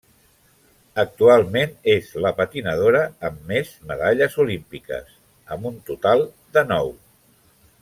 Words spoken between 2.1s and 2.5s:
la